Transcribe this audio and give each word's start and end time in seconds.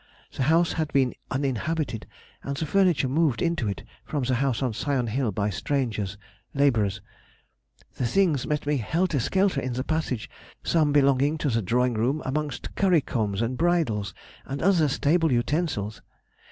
The 0.33 0.41
house 0.49 0.73
had 0.73 0.91
been 0.91 1.13
uninhabited, 1.29 2.07
and 2.41 2.57
the 2.57 2.65
furniture 2.65 3.07
moved 3.07 3.39
into 3.39 3.67
it 3.67 3.83
from 4.03 4.23
the 4.23 4.33
house 4.33 4.63
on 4.63 4.71
Sion 4.73 5.05
Hill 5.05 5.31
by 5.31 5.51
strangers, 5.51 6.17
labourers; 6.55 7.01
the 7.97 8.07
things 8.07 8.47
met 8.47 8.65
me 8.65 8.77
helter 8.77 9.19
skelter 9.19 9.61
in 9.61 9.73
the 9.73 9.83
passage, 9.83 10.27
some 10.63 10.91
belonging 10.91 11.37
to 11.37 11.51
the 11.51 11.61
drawing 11.61 11.93
room 11.93 12.23
amongst 12.25 12.73
curry 12.73 13.01
combs 13.01 13.43
and 13.43 13.59
bridles 13.59 14.15
and 14.43 14.63
other 14.63 14.87
stable 14.87 15.31
utensils. 15.31 16.01